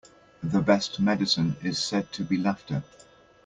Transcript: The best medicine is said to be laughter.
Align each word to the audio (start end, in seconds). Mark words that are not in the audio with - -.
The 0.41 0.61
best 0.61 0.99
medicine 0.99 1.57
is 1.61 1.77
said 1.77 2.11
to 2.13 2.23
be 2.23 2.35
laughter. 2.35 2.81